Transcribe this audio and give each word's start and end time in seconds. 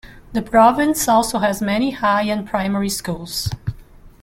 The 0.33 0.41
province 0.41 1.07
also 1.07 1.37
has 1.37 1.61
many 1.61 1.91
high 1.91 2.23
and 2.23 2.43
primary 2.49 2.89
schools. 2.89 3.51